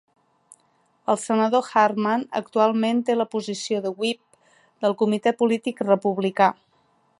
El 1.13 1.19
senador 1.23 1.67
Harman 1.81 2.23
actualment 2.39 3.03
té 3.11 3.17
la 3.19 3.27
posició 3.35 3.83
de 3.85 3.93
"whip" 4.01 4.49
del 4.87 4.99
comitè 5.03 5.37
polític 5.43 5.85
republicà. 5.91 6.53